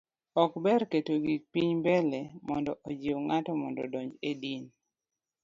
ok 0.43 0.51
ber 0.63 0.81
keto 0.91 1.13
gik 1.25 1.41
piny 1.53 1.69
mbele 1.81 2.19
mondo 2.47 2.71
ojiu 2.89 3.17
ng'ato 3.27 3.51
mondo 3.61 3.79
odonj 3.87 4.11
e 4.29 4.31
din 4.41 4.63